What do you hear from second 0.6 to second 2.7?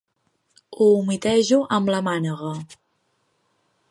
Ho humitejo amb la mànega.